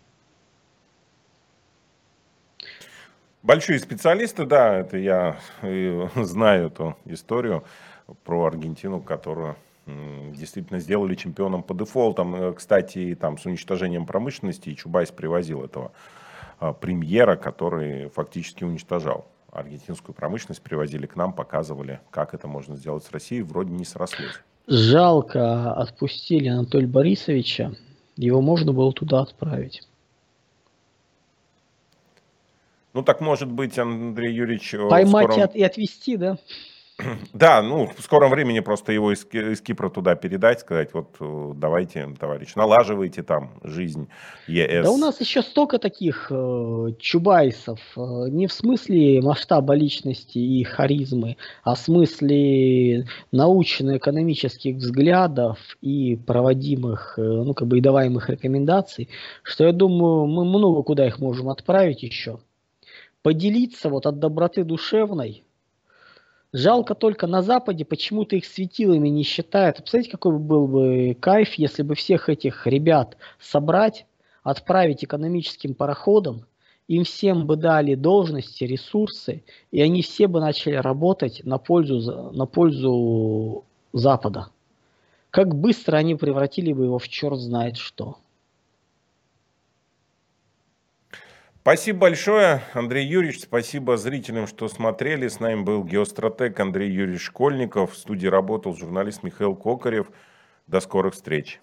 Большие 3.43 3.79
специалисты, 3.79 4.45
да, 4.45 4.79
это 4.79 4.99
я 4.99 5.39
э, 5.63 6.09
знаю 6.25 6.67
эту 6.67 6.97
историю 7.07 7.65
про 8.25 8.47
Аргентину, 8.47 9.01
которую 9.01 9.57
действительно 10.35 10.79
сделали 10.79 11.15
чемпионом 11.15 11.63
по 11.63 11.75
дефолтам. 11.75 12.35
Э, 12.35 12.53
кстати, 12.53 13.17
там 13.21 13.39
с 13.39 13.47
уничтожением 13.47 14.07
промышленности 14.07 14.71
и 14.71 14.77
Чубайс 14.77 15.11
привозил 15.11 15.65
этого 15.65 15.93
а, 16.61 16.73
премьера, 16.73 17.37
который 17.37 18.09
фактически 18.11 18.65
уничтожал 18.65 19.27
аргентинскую 19.51 20.15
промышленность, 20.15 20.63
привозили 20.63 21.07
к 21.07 21.17
нам, 21.17 21.33
показывали, 21.33 22.01
как 22.11 22.35
это 22.35 22.47
можно 22.49 22.77
сделать 22.77 23.05
с 23.05 23.11
Россией, 23.11 23.43
вроде 23.43 23.73
не 23.73 23.85
срослось. 23.85 24.43
Жалко, 24.67 25.73
отпустили 25.73 26.49
Анатолия 26.49 26.87
Борисовича, 26.87 27.73
его 28.17 28.43
можно 28.43 28.73
было 28.73 28.93
туда 28.93 29.21
отправить. 29.21 29.89
Ну 32.93 33.03
так 33.03 33.21
может 33.21 33.51
быть, 33.51 33.79
Андрей 33.79 34.35
Юрьевич... 34.35 34.75
Э, 34.75 34.89
Поймать 34.89 35.33
скором... 35.33 35.51
и 35.55 35.63
отвезти, 35.63 36.17
да? 36.17 36.39
Да, 37.33 37.63
ну, 37.63 37.91
в 37.97 38.03
скором 38.03 38.31
времени 38.31 38.61
просто 38.61 38.93
его 38.93 39.13
из, 39.13 39.25
из 39.33 39.61
Кипра 39.61 39.89
туда 39.89 40.15
передать, 40.15 40.61
сказать, 40.61 40.93
вот 40.93 41.17
э, 41.21 41.53
давайте, 41.55 42.09
товарищ, 42.19 42.55
налаживайте 42.57 43.23
там 43.23 43.53
жизнь 43.63 44.09
ЕС. 44.47 44.85
Да 44.85 44.91
у 44.91 44.97
нас 44.97 45.21
еще 45.21 45.43
столько 45.43 45.79
таких 45.79 46.29
э, 46.31 46.87
чубайсов, 46.99 47.81
э, 47.97 48.01
не 48.31 48.47
в 48.47 48.53
смысле 48.53 49.21
масштаба 49.23 49.75
личности 49.75 50.39
и 50.39 50.65
харизмы, 50.65 51.37
а 51.63 51.75
в 51.75 51.79
смысле 51.79 53.07
научно-экономических 53.31 54.77
взглядов 54.77 55.59
и 55.81 56.17
проводимых, 56.17 57.15
э, 57.19 57.23
ну, 57.23 57.55
как 57.55 57.69
бы 57.69 57.79
и 57.79 57.81
даваемых 57.81 58.29
рекомендаций, 58.29 59.09
что 59.43 59.65
я 59.65 59.73
думаю, 59.73 60.27
мы 60.27 60.45
много 60.45 60.83
куда 60.83 61.07
их 61.07 61.21
можем 61.21 61.49
отправить 61.49 62.03
еще. 62.03 62.41
Поделиться 63.23 63.89
вот 63.89 64.07
от 64.07 64.19
доброты 64.19 64.65
душевной– 64.65 65.45
Жалко 66.53 66.95
только 66.95 67.27
на 67.27 67.43
Западе 67.43 67.85
почему-то 67.85 68.37
их 68.37 68.47
светилами 68.47 69.09
не 69.09 69.23
считают. 69.23 69.77
Представляете, 69.77 70.13
какой 70.13 70.39
был 70.39 70.67
бы 70.67 71.17
кайф, 71.21 71.55
если 71.55 71.83
бы 71.83 71.95
всех 71.95 72.31
этих 72.31 72.67
ребят 72.67 73.19
собрать, 73.39 74.07
отправить 74.43 75.05
экономическим 75.05 75.75
пароходом, 75.75 76.47
им 76.87 77.05
всем 77.05 77.47
бы 77.47 77.57
дали 77.57 77.95
должности, 77.95 78.65
ресурсы, 78.65 79.45
и 79.71 79.83
они 79.83 80.01
все 80.01 80.27
бы 80.27 80.41
начали 80.41 80.75
работать 80.75 81.43
на 81.45 81.59
пользу, 81.59 82.31
на 82.33 82.47
пользу 82.47 83.65
Запада. 83.93 84.49
Как 85.31 85.55
быстро 85.55 85.99
они 85.99 86.15
превратили 86.15 86.73
бы 86.73 86.85
его 86.85 86.99
в 86.99 87.09
черт 87.09 87.39
знает 87.39 87.77
что. 87.77 88.17
Спасибо 91.63 91.99
большое, 91.99 92.63
Андрей 92.73 93.07
Юрьевич. 93.07 93.43
Спасибо 93.43 93.97
зрителям, 93.97 94.47
что 94.47 94.69
смотрели. 94.69 95.29
С 95.29 95.39
нами 95.39 95.63
был 95.63 95.85
геостратег 95.85 96.59
Андрей 96.61 96.91
Юрьевич 96.91 97.23
Школьников. 97.23 97.93
В 97.93 97.99
студии 97.99 98.27
работал 98.27 98.75
журналист 98.75 99.23
Михаил 99.23 99.55
Кокарев. 99.55 100.11
До 100.67 100.81
скорых 100.81 101.15
встреч. 101.15 101.61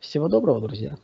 Всего 0.00 0.28
доброго, 0.28 0.60
друзья. 0.60 0.96